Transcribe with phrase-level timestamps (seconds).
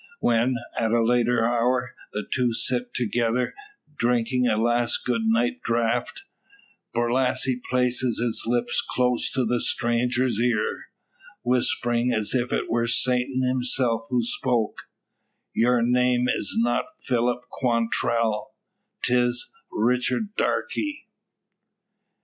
[0.19, 3.53] When, at a later hour, the two sit together,
[3.95, 6.23] drinking a last good night draught,
[6.91, 10.89] Borlasse places his lips close to the stranger's ear,
[11.43, 14.89] whispering as if it were Satan himself who spoke,
[15.53, 18.55] "Your name is not Philip Quantrell:
[19.03, 21.07] 'tis Richard Darke!" CHAPTER THIRTY THREE.